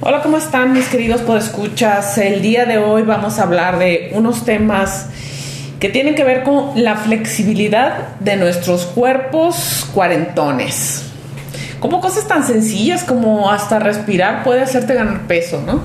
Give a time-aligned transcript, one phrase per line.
[0.00, 2.18] Hola, ¿cómo están mis queridos podescuchas?
[2.18, 5.08] El día de hoy vamos a hablar de unos temas
[5.80, 11.02] que tienen que ver con la flexibilidad de nuestros cuerpos cuarentones.
[11.80, 15.80] Como cosas tan sencillas como hasta respirar puede hacerte ganar peso, ¿no?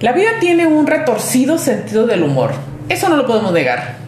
[0.00, 2.50] La vida tiene un retorcido sentido del humor.
[2.88, 3.98] Eso no lo podemos negar.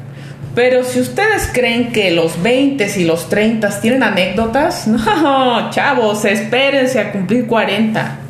[0.57, 6.99] Pero si ustedes creen que los 20 y los 30 tienen anécdotas, no, chavos, espérense
[6.99, 8.22] a cumplir 40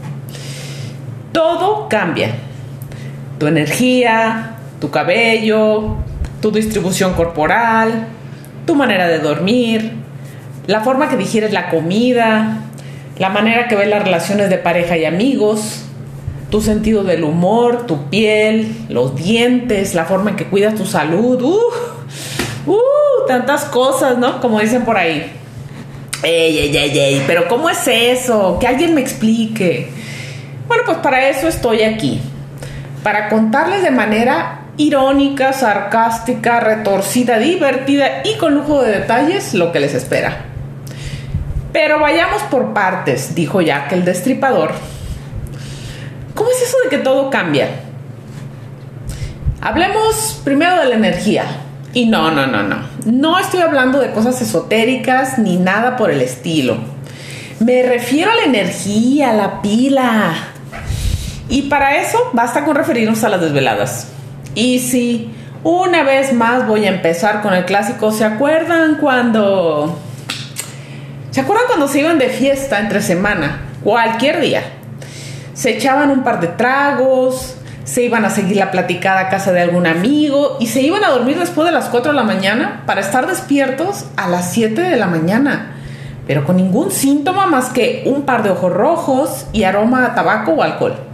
[1.33, 2.35] todo cambia.
[3.39, 5.97] Tu energía, tu cabello,
[6.41, 8.07] tu distribución corporal,
[8.67, 9.93] tu manera de dormir,
[10.67, 12.59] la forma que digieres la comida,
[13.19, 15.85] la manera que ves las relaciones de pareja y amigos,
[16.51, 21.41] tu sentido del humor, tu piel, los dientes, la forma en que cuidas tu salud,
[21.43, 24.41] uh, uh, tantas cosas, ¿no?
[24.41, 25.33] Como dicen por ahí.
[26.23, 28.59] Ey, ey, ey, ey, pero ¿cómo es eso?
[28.61, 30.02] Que alguien me explique.
[30.73, 32.19] Bueno, pues para eso estoy aquí,
[33.03, 39.81] para contarles de manera irónica, sarcástica, retorcida, divertida y con lujo de detalles lo que
[39.81, 40.47] les espera.
[41.75, 44.73] Pero vayamos por partes, dijo Jack el destripador.
[46.35, 47.69] ¿Cómo es eso de que todo cambia?
[49.61, 51.45] Hablemos primero de la energía.
[51.93, 52.79] Y no, no, no, no.
[53.05, 56.79] No estoy hablando de cosas esotéricas ni nada por el estilo.
[57.61, 60.52] Me refiero a la energía, a la pila,
[61.53, 64.09] y para eso basta con referirnos a las desveladas.
[64.55, 65.31] Y si
[65.63, 69.99] una vez más voy a empezar con el clásico, ¿se acuerdan cuando...
[71.31, 73.61] ¿Se acuerdan cuando se iban de fiesta entre semana?
[73.85, 74.63] Cualquier día.
[75.53, 79.61] Se echaban un par de tragos, se iban a seguir la platicada a casa de
[79.61, 83.03] algún amigo y se iban a dormir después de las 4 de la mañana para
[83.03, 85.75] estar despiertos a las 7 de la mañana,
[86.27, 90.53] pero con ningún síntoma más que un par de ojos rojos y aroma a tabaco
[90.53, 91.12] o alcohol.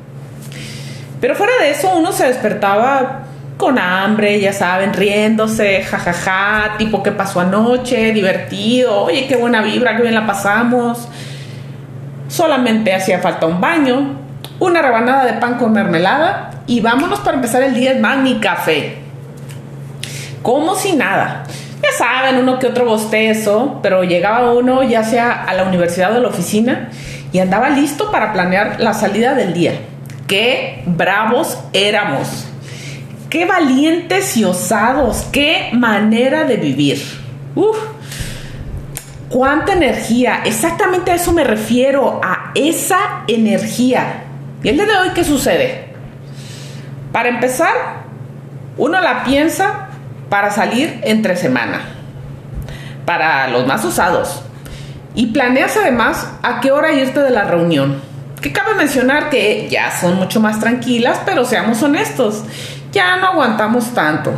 [1.20, 3.24] Pero fuera de eso, uno se despertaba
[3.56, 9.96] con hambre, ya saben, riéndose, jajaja, tipo qué pasó anoche, divertido, oye, qué buena vibra,
[9.96, 11.08] qué bien la pasamos.
[12.28, 14.16] Solamente hacía falta un baño,
[14.60, 18.98] una rebanada de pan con mermelada y vámonos para empezar el día más ni café.
[20.42, 21.44] Como si nada.
[21.82, 26.16] Ya saben, uno que otro bostezo, pero llegaba uno ya sea a la universidad o
[26.16, 26.90] a la oficina
[27.32, 29.72] y andaba listo para planear la salida del día.
[30.28, 32.46] Qué bravos éramos.
[33.30, 35.26] Qué valientes y osados.
[35.32, 37.02] Qué manera de vivir.
[37.54, 37.78] Uf.
[39.30, 40.42] Cuánta energía.
[40.44, 42.20] Exactamente a eso me refiero.
[42.22, 44.24] A esa energía.
[44.62, 45.94] ¿Y el día de hoy qué sucede?
[47.10, 47.72] Para empezar,
[48.76, 49.88] uno la piensa
[50.28, 51.80] para salir entre semana.
[53.06, 54.42] Para los más osados.
[55.14, 58.07] Y planeas además a qué hora irte de la reunión
[58.40, 62.44] que cabe mencionar que ya son mucho más tranquilas, pero seamos honestos,
[62.92, 64.32] ya no aguantamos tanto.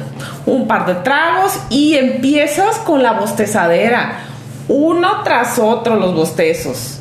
[0.47, 4.21] Un par de tragos y empiezas con la bostezadera,
[4.69, 7.01] uno tras otro los bostezos.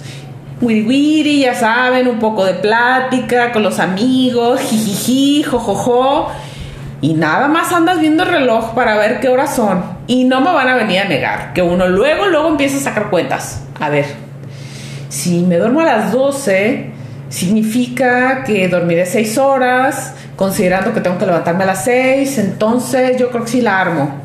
[0.62, 6.30] Wiri ya saben, un poco de plática con los amigos, jijiji, jojojo.
[7.02, 9.84] Y nada más andas viendo el reloj para ver qué horas son.
[10.08, 13.10] Y no me van a venir a negar que uno luego, luego empieza a sacar
[13.10, 13.64] cuentas.
[13.80, 14.06] A ver,
[15.08, 16.89] si me duermo a las 12,
[17.30, 23.30] significa que dormiré 6 horas, considerando que tengo que levantarme a las 6, entonces yo
[23.30, 24.16] creo que sí la armo.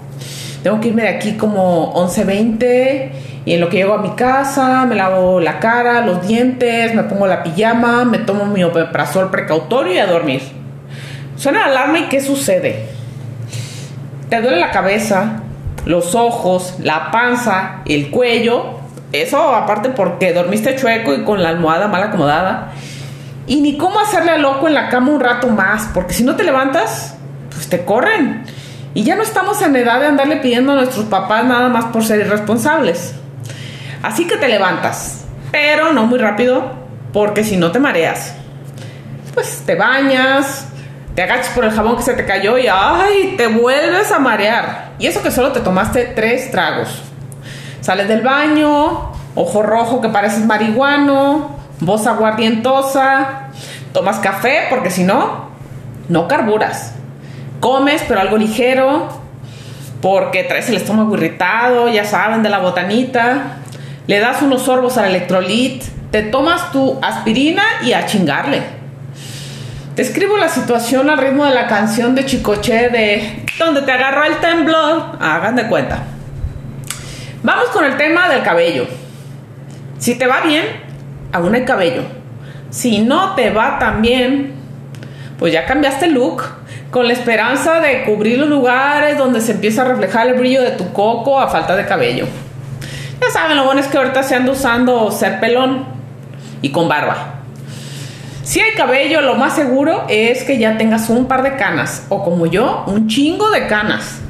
[0.63, 3.11] Tengo que irme de aquí como 11.20
[3.45, 7.05] y en lo que llego a mi casa me lavo la cara, los dientes, me
[7.05, 10.41] pongo la pijama, me tomo mi omeprazol precautorio y a dormir.
[11.37, 12.87] Suena la alarma y ¿qué sucede?
[14.31, 15.43] Te duele la cabeza,
[15.85, 18.85] los ojos, la panza, el cuello
[19.15, 22.73] eso aparte porque dormiste chueco y con la almohada mal acomodada.
[23.47, 26.37] Y ni cómo hacerle a loco en la cama un rato más, porque si no
[26.37, 27.15] te levantas,
[27.51, 28.45] pues te corren.
[28.95, 32.05] Y ya no estamos en edad de andarle pidiendo a nuestros papás nada más por
[32.05, 33.15] ser irresponsables.
[34.03, 36.73] Así que te levantas, pero no muy rápido,
[37.13, 38.35] porque si no te mareas.
[39.35, 40.69] Pues te bañas,
[41.15, 43.35] te agachas por el jabón que se te cayó y ¡ay!
[43.37, 44.93] te vuelves a marear.
[44.99, 47.03] Y eso que solo te tomaste tres tragos.
[47.81, 53.49] Sales del baño, ojo rojo que pareces marihuano, voz aguardientosa,
[53.93, 55.49] tomas café porque si no,
[56.09, 56.95] no carburas.
[57.61, 59.09] Comes pero algo ligero
[60.01, 63.57] porque traes el estómago irritado, ya saben, de la botanita.
[64.07, 68.63] Le das unos sorbos al electrolit, te tomas tu aspirina y a chingarle.
[69.97, 74.25] Te escribo la situación al ritmo de la canción de Chicoche de donde te agarró
[74.25, 75.17] el temblor.
[75.21, 76.03] Hagan de cuenta.
[77.43, 78.87] Vamos con el tema del cabello.
[79.99, 80.84] Si te va bien,
[81.35, 82.03] aún hay cabello.
[82.71, 84.55] Si no te va tan bien,
[85.39, 86.45] pues ya cambiaste look
[86.91, 90.71] con la esperanza de cubrir los lugares donde se empieza a reflejar el brillo de
[90.71, 92.27] tu coco a falta de cabello.
[93.21, 95.85] Ya saben, lo bueno es que ahorita se anda usando ser pelón
[96.63, 97.41] y con barba.
[98.45, 102.23] Si hay cabello, lo más seguro es que ya tengas un par de canas o
[102.23, 104.21] como yo, un chingo de canas.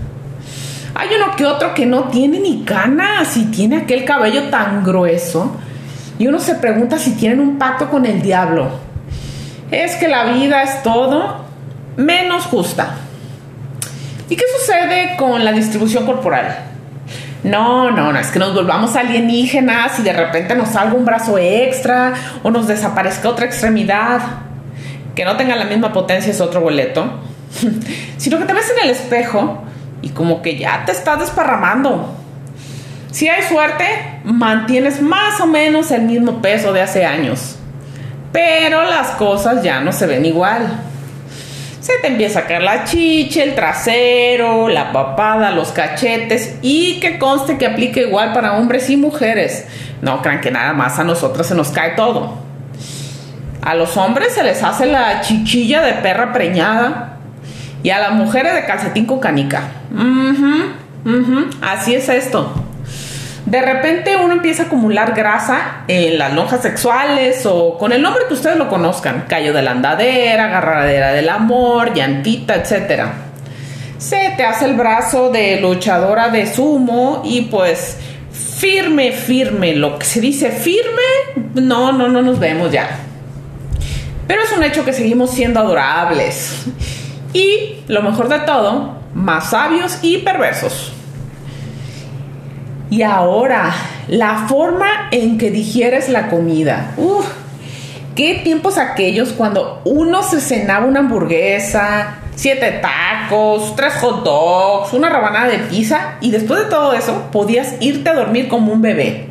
[0.94, 5.54] Hay uno que otro que no tiene ni canas y tiene aquel cabello tan grueso.
[6.18, 8.68] Y uno se pregunta si tienen un pacto con el diablo.
[9.70, 11.44] Es que la vida es todo
[11.96, 12.96] menos justa.
[14.28, 16.56] ¿Y qué sucede con la distribución corporal?
[17.42, 21.36] No, no, no, es que nos volvamos alienígenas y de repente nos salga un brazo
[21.36, 24.20] extra o nos desaparezca otra extremidad.
[25.14, 27.20] Que no tenga la misma potencia es otro boleto.
[28.16, 29.62] Sino que te ves en el espejo
[30.00, 32.23] y como que ya te estás desparramando.
[33.14, 33.84] Si hay suerte,
[34.24, 37.54] mantienes más o menos el mismo peso de hace años.
[38.32, 40.66] Pero las cosas ya no se ven igual.
[41.80, 47.20] Se te empieza a caer la chiche, el trasero, la papada, los cachetes y que
[47.20, 49.64] conste que aplique igual para hombres y mujeres.
[50.02, 52.36] No crean que nada más a nosotros se nos cae todo.
[53.62, 57.18] A los hombres se les hace la chichilla de perra preñada
[57.80, 59.68] y a las mujeres de calcetín con canica.
[61.62, 62.63] Así es esto
[63.46, 68.22] de repente uno empieza a acumular grasa en las lonjas sexuales o con el nombre
[68.26, 73.04] que ustedes lo conozcan, callo de la andadera, agarradera del amor, llantita, etc.
[73.98, 77.98] Se te hace el brazo de luchadora de sumo y pues
[78.32, 82.98] firme, firme, lo que se dice firme, no, no, no nos vemos ya.
[84.26, 86.64] Pero es un hecho que seguimos siendo adorables.
[87.34, 90.93] Y lo mejor de todo, más sabios y perversos.
[92.94, 93.74] Y ahora,
[94.06, 96.92] la forma en que digieres la comida.
[96.96, 97.26] Uf,
[98.14, 105.08] qué tiempos aquellos cuando uno se cenaba una hamburguesa, siete tacos, tres hot dogs, una
[105.08, 109.26] rabanada de pizza y después de todo eso podías irte a dormir como un bebé.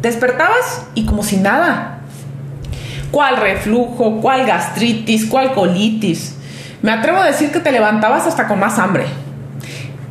[0.00, 2.00] Despertabas y como si nada.
[3.12, 4.20] ¿Cuál reflujo?
[4.20, 5.26] ¿Cuál gastritis?
[5.26, 6.34] ¿Cuál colitis?
[6.82, 9.21] Me atrevo a decir que te levantabas hasta con más hambre.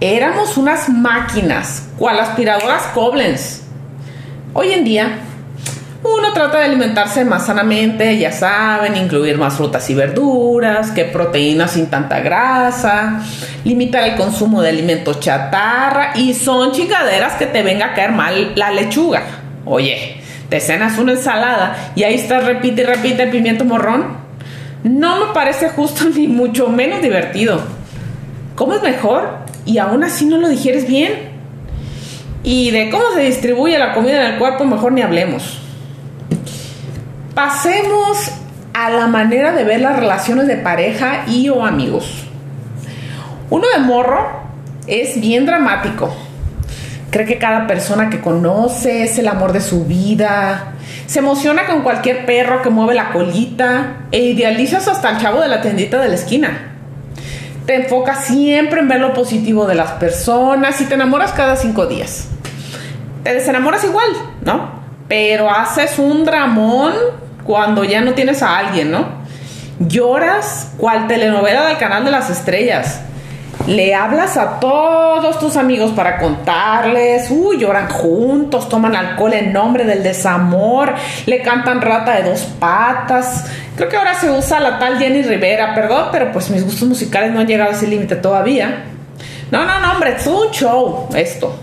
[0.03, 3.61] Éramos unas máquinas, cual aspiradoras Koblenz.
[4.51, 5.19] Hoy en día,
[6.01, 11.73] uno trata de alimentarse más sanamente, ya saben, incluir más frutas y verduras, que proteínas
[11.73, 13.21] sin tanta grasa,
[13.63, 18.53] limitar el consumo de alimentos chatarra y son chingaderas que te venga a caer mal
[18.55, 19.21] la lechuga.
[19.65, 20.19] Oye,
[20.49, 24.17] te cenas una ensalada y ahí está, repite y repite el pimiento morrón.
[24.83, 27.61] No me parece justo ni mucho menos divertido.
[28.55, 29.40] ¿Cómo es mejor?
[29.65, 31.31] Y aún así no lo digieres bien.
[32.43, 35.59] Y de cómo se distribuye la comida en el cuerpo, mejor ni hablemos.
[37.35, 38.31] Pasemos
[38.73, 42.23] a la manera de ver las relaciones de pareja y o amigos.
[43.49, 44.27] Uno de morro
[44.87, 46.13] es bien dramático.
[47.11, 50.73] Cree que cada persona que conoce es el amor de su vida.
[51.05, 55.49] Se emociona con cualquier perro que mueve la colita e idealizas hasta el chavo de
[55.49, 56.70] la tiendita de la esquina
[57.65, 61.85] te enfocas siempre en ver lo positivo de las personas y te enamoras cada cinco
[61.85, 62.27] días.
[63.23, 64.09] Te desenamoras igual,
[64.41, 64.81] ¿no?
[65.07, 66.93] Pero haces un dramón
[67.43, 69.05] cuando ya no tienes a alguien, ¿no?
[69.79, 73.01] Lloras cual telenovela del canal de las estrellas.
[73.67, 79.85] Le hablas a todos tus amigos para contarles, uy, lloran juntos, toman alcohol en nombre
[79.85, 80.93] del desamor,
[81.25, 85.73] le cantan rata de dos patas, Creo que ahora se usa la tal Jenny Rivera,
[85.73, 88.83] perdón, pero pues mis gustos musicales no han llegado a ese límite todavía.
[89.49, 91.57] No, no, no, hombre, es un show esto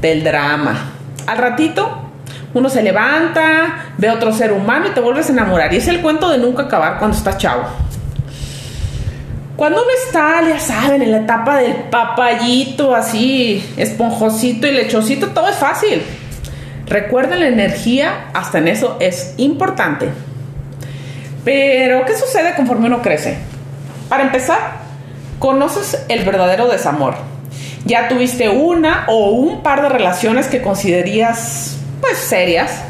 [0.00, 0.92] del drama.
[1.26, 2.02] Al ratito
[2.54, 5.72] uno se levanta, ve a otro ser humano y te vuelves a enamorar.
[5.72, 7.62] Y es el cuento de nunca acabar cuando estás chavo.
[9.56, 15.48] Cuando uno está, ya saben, en la etapa del papayito, así, esponjosito y lechosito, todo
[15.48, 16.02] es fácil.
[16.86, 20.10] Recuerden la energía, hasta en eso es importante.
[21.42, 23.38] Pero, ¿qué sucede conforme uno crece?
[24.10, 24.58] Para empezar,
[25.38, 27.14] conoces el verdadero desamor.
[27.86, 32.82] Ya tuviste una o un par de relaciones que considerías, pues, serias.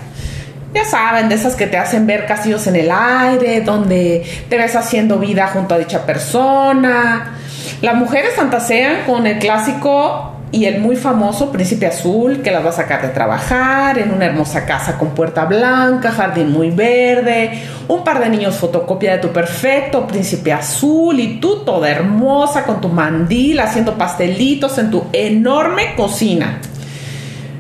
[0.77, 4.77] Ya saben, de esas que te hacen ver castillos en el aire, donde te ves
[4.77, 7.33] haciendo vida junto a dicha persona.
[7.81, 12.69] Las mujeres fantasean con el clásico y el muy famoso Príncipe Azul que las va
[12.69, 18.05] a sacar de trabajar en una hermosa casa con puerta blanca, jardín muy verde, un
[18.05, 22.91] par de niños fotocopia de tu perfecto Príncipe Azul y tú toda hermosa con tu
[22.91, 26.61] mandil haciendo pastelitos en tu enorme cocina.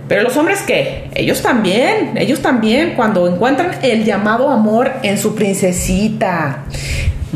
[0.08, 1.10] Pero los hombres qué?
[1.14, 6.64] Ellos también, ellos también, cuando encuentran el llamado amor en su princesita,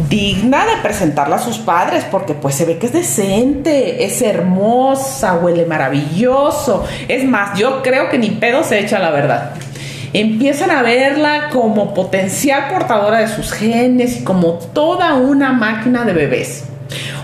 [0.08, 5.34] digna de presentarla a sus padres, porque pues se ve que es decente, es hermosa,
[5.34, 6.86] huele maravilloso.
[7.08, 9.50] Es más, yo creo que ni pedo se echa la verdad.
[10.12, 16.12] Empiezan a verla como potencial portadora de sus genes y como toda una máquina de
[16.12, 16.64] bebés.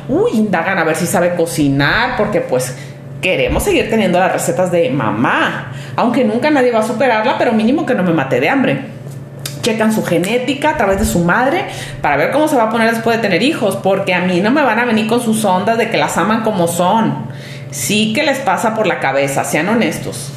[0.09, 2.75] Uy, indagan a ver si sabe cocinar, porque pues
[3.21, 7.87] queremos seguir teniendo las recetas de mamá, aunque nunca nadie va a superarla, pero mínimo
[7.87, 8.97] que no me mate de hambre.
[9.63, 11.65] Checan su genética a través de su madre
[12.01, 14.51] para ver cómo se va a poner después de tener hijos, porque a mí no
[14.51, 17.27] me van a venir con sus ondas de que las aman como son.
[17.71, 20.33] Sí que les pasa por la cabeza, sean honestos.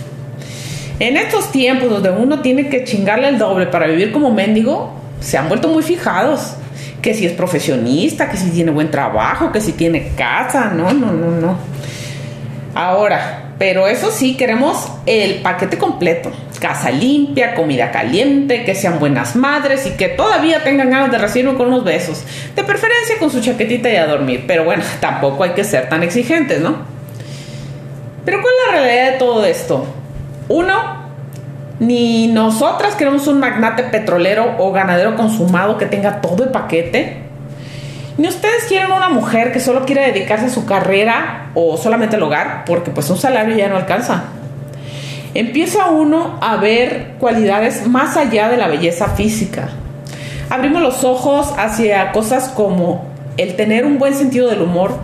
[1.00, 5.38] En estos tiempos donde uno tiene que chingarle el doble para vivir como mendigo, se
[5.38, 6.55] han vuelto muy fijados.
[7.01, 11.13] Que si es profesionista, que si tiene buen trabajo, que si tiene casa, no, no,
[11.13, 11.55] no, no.
[12.75, 16.31] Ahora, pero eso sí, queremos el paquete completo.
[16.59, 21.57] Casa limpia, comida caliente, que sean buenas madres y que todavía tengan ganas de recibirme
[21.57, 22.23] con unos besos.
[22.55, 24.45] De preferencia con su chaquetita y a dormir.
[24.47, 26.77] Pero bueno, tampoco hay que ser tan exigentes, ¿no?
[28.23, 29.85] Pero ¿cuál es la realidad de todo esto?
[30.47, 30.73] Uno,
[31.79, 37.28] ni nosotras queremos un magnate petrolero o ganadero consumado que tenga todo el paquete
[38.19, 42.23] ni ustedes quieren una mujer que solo quiere dedicarse a su carrera o solamente al
[42.23, 44.23] hogar, porque pues un salario ya no alcanza.
[45.33, 49.69] Empieza uno a ver cualidades más allá de la belleza física.
[50.49, 53.05] Abrimos los ojos hacia cosas como
[53.38, 54.97] el tener un buen sentido del humor,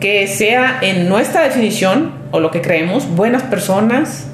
[0.00, 4.26] que sea en nuestra definición o lo que creemos, buenas personas,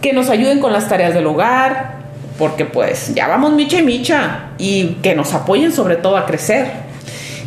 [0.00, 1.98] que nos ayuden con las tareas del hogar,
[2.36, 6.90] porque pues ya vamos micha y micha, y que nos apoyen sobre todo a crecer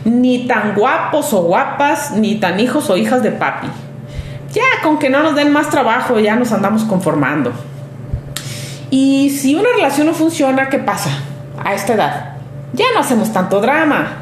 [0.05, 3.67] ni tan guapos o guapas, ni tan hijos o hijas de papi.
[4.53, 7.51] Ya, con que no nos den más trabajo, ya nos andamos conformando.
[8.89, 11.09] Y si una relación no funciona, ¿qué pasa?
[11.61, 12.35] A esta edad,
[12.73, 14.19] ya no hacemos tanto drama.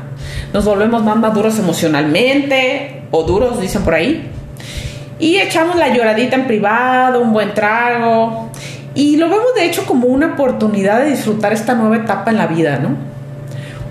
[0.54, 4.32] Nos volvemos más maduros emocionalmente, o duros, dicen por ahí.
[5.20, 8.50] Y echamos la lloradita en privado, un buen trago.
[8.96, 12.48] Y lo vemos de hecho como una oportunidad de disfrutar esta nueva etapa en la
[12.48, 13.13] vida, ¿no?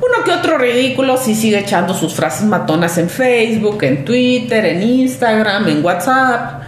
[0.03, 4.83] Uno que otro ridículo si sigue echando sus frases matonas en Facebook, en Twitter, en
[4.83, 6.63] Instagram, en WhatsApp.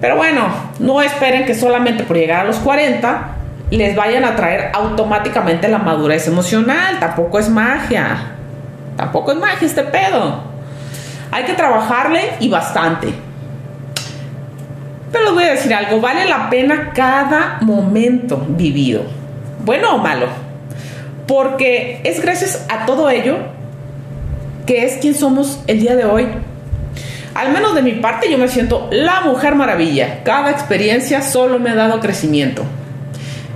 [0.00, 3.34] Pero bueno, no esperen que solamente por llegar a los 40
[3.70, 7.00] les vayan a traer automáticamente la madurez emocional.
[7.00, 8.16] Tampoco es magia.
[8.96, 10.40] Tampoco es magia este pedo.
[11.32, 13.12] Hay que trabajarle y bastante.
[15.10, 19.02] Pero les voy a decir algo, vale la pena cada momento vivido,
[19.64, 20.47] bueno o malo
[21.28, 23.36] porque es gracias a todo ello
[24.66, 26.26] que es quien somos el día de hoy.
[27.34, 30.24] Al menos de mi parte yo me siento la mujer maravilla.
[30.24, 32.64] Cada experiencia solo me ha dado crecimiento.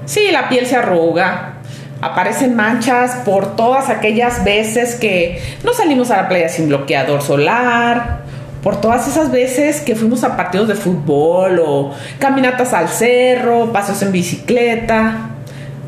[0.05, 1.55] Sí, la piel se arruga,
[2.01, 8.21] aparecen manchas por todas aquellas veces que no salimos a la playa sin bloqueador solar,
[8.63, 14.03] por todas esas veces que fuimos a partidos de fútbol o caminatas al cerro, paseos
[14.03, 15.31] en bicicleta.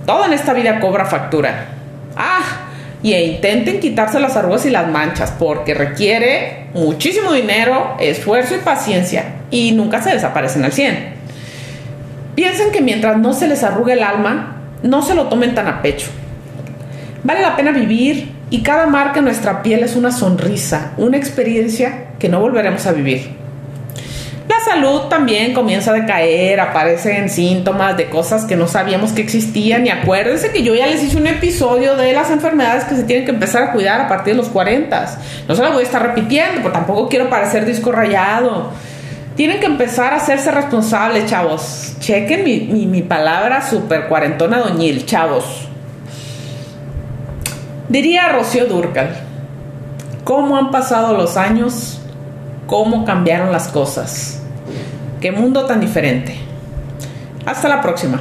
[0.06, 1.73] Todo en esta vida cobra factura.
[3.04, 9.26] Y intenten quitarse las arrugas y las manchas porque requiere muchísimo dinero, esfuerzo y paciencia
[9.50, 11.14] y nunca se desaparecen al 100.
[12.34, 15.82] Piensen que mientras no se les arrugue el alma, no se lo tomen tan a
[15.82, 16.06] pecho.
[17.22, 22.06] Vale la pena vivir y cada marca en nuestra piel es una sonrisa, una experiencia
[22.18, 23.43] que no volveremos a vivir.
[24.48, 29.86] La salud también comienza a decaer, aparecen síntomas de cosas que no sabíamos que existían
[29.86, 33.24] y acuérdense que yo ya les hice un episodio de las enfermedades que se tienen
[33.24, 35.18] que empezar a cuidar a partir de los 40.
[35.48, 38.70] No se la voy a estar repitiendo, porque tampoco quiero parecer disco rayado.
[39.34, 41.94] Tienen que empezar a hacerse responsables, chavos.
[42.00, 45.68] Chequen mi, mi palabra super cuarentona doñil, chavos.
[47.88, 49.16] Diría Rocío Durcal,
[50.22, 52.03] ¿cómo han pasado los años?
[52.66, 54.42] Cómo cambiaron las cosas.
[55.20, 56.36] Qué mundo tan diferente.
[57.46, 58.20] Hasta la próxima.